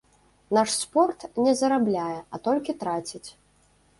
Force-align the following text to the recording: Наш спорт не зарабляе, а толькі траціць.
Наш 0.57 0.69
спорт 0.83 1.25
не 1.47 1.53
зарабляе, 1.59 2.15
а 2.37 2.41
толькі 2.47 2.77
траціць. 2.85 3.25